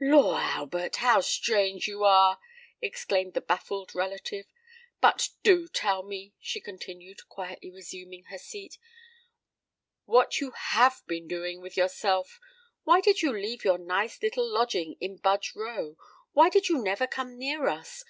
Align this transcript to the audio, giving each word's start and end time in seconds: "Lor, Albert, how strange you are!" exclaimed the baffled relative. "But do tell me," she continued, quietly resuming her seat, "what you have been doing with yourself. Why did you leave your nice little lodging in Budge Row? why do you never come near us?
"Lor, 0.00 0.36
Albert, 0.38 0.94
how 0.94 1.20
strange 1.20 1.88
you 1.88 2.04
are!" 2.04 2.38
exclaimed 2.80 3.34
the 3.34 3.40
baffled 3.40 3.92
relative. 3.92 4.46
"But 5.00 5.30
do 5.42 5.66
tell 5.66 6.04
me," 6.04 6.32
she 6.38 6.60
continued, 6.60 7.28
quietly 7.28 7.72
resuming 7.72 8.22
her 8.26 8.38
seat, 8.38 8.78
"what 10.04 10.40
you 10.40 10.52
have 10.52 11.02
been 11.08 11.26
doing 11.26 11.60
with 11.60 11.76
yourself. 11.76 12.38
Why 12.84 13.00
did 13.00 13.20
you 13.22 13.32
leave 13.32 13.64
your 13.64 13.78
nice 13.78 14.22
little 14.22 14.48
lodging 14.48 14.94
in 15.00 15.16
Budge 15.16 15.56
Row? 15.56 15.96
why 16.34 16.50
do 16.50 16.60
you 16.64 16.80
never 16.80 17.08
come 17.08 17.36
near 17.36 17.66
us? 17.66 18.04